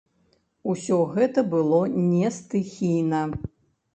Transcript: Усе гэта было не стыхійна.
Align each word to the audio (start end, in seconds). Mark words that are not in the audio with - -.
Усе 0.71 0.97
гэта 1.15 1.43
было 1.51 1.81
не 2.13 2.31
стыхійна. 2.37 3.21